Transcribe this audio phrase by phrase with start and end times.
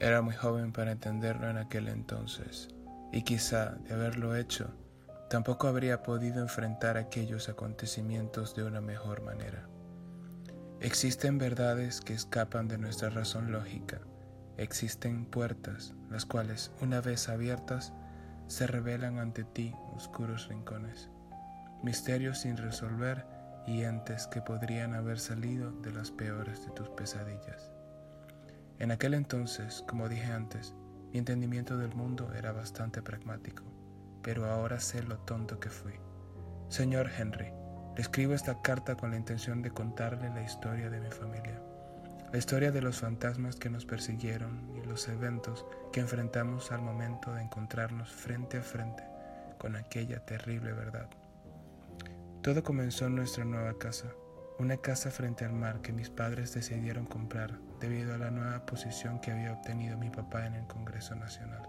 [0.00, 2.68] Era muy joven para entenderlo en aquel entonces,
[3.12, 4.70] y quizá de haberlo hecho,
[5.28, 9.68] tampoco habría podido enfrentar aquellos acontecimientos de una mejor manera.
[10.80, 14.00] Existen verdades que escapan de nuestra razón lógica,
[14.56, 17.92] existen puertas, las cuales, una vez abiertas,
[18.46, 21.10] se revelan ante ti oscuros rincones,
[21.82, 23.26] misterios sin resolver
[23.66, 27.70] y entes que podrían haber salido de las peores de tus pesadillas.
[28.80, 30.74] En aquel entonces, como dije antes,
[31.12, 33.62] mi entendimiento del mundo era bastante pragmático,
[34.22, 35.92] pero ahora sé lo tonto que fui.
[36.70, 37.52] Señor Henry,
[37.94, 41.60] le escribo esta carta con la intención de contarle la historia de mi familia,
[42.32, 47.34] la historia de los fantasmas que nos persiguieron y los eventos que enfrentamos al momento
[47.34, 49.02] de encontrarnos frente a frente
[49.58, 51.10] con aquella terrible verdad.
[52.40, 54.06] Todo comenzó en nuestra nueva casa,
[54.60, 59.18] una casa frente al mar que mis padres decidieron comprar debido a la nueva posición
[59.18, 61.62] que había obtenido mi papá en el Congreso Nacional.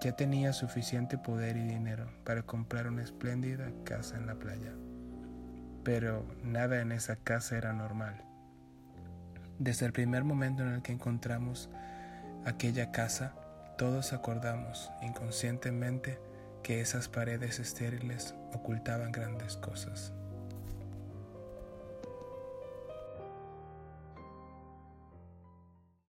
[0.00, 4.72] Ya tenía suficiente poder y dinero para comprar una espléndida casa en la playa,
[5.84, 8.24] pero nada en esa casa era normal.
[9.60, 11.70] Desde el primer momento en el que encontramos
[12.44, 13.34] aquella casa,
[13.76, 16.18] todos acordamos inconscientemente
[16.64, 20.12] que esas paredes estériles ocultaban grandes cosas.